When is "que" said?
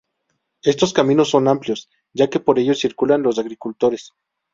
2.27-2.39